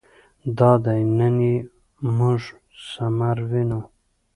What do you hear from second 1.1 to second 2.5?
نن یې موږ